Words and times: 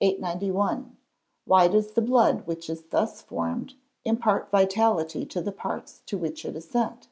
891. 0.00 0.96
_Why 1.48 1.68
does 1.68 1.94
the 1.94 2.00
blood 2.00 2.46
which 2.46 2.70
is 2.70 2.84
thus 2.86 3.20
formed, 3.20 3.74
impart 4.04 4.48
vitality 4.52 5.26
to 5.26 5.40
the 5.42 5.50
parts 5.50 6.02
to 6.06 6.16
which 6.16 6.44
it 6.44 6.54
is 6.54 6.70
sent? 6.70 7.08